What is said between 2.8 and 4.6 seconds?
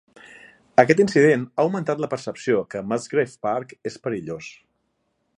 el Musgrave Park és perillós.